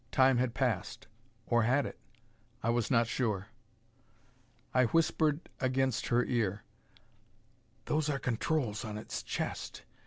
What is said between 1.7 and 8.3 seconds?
it? I was not sure. I whispered against her ear, "Those are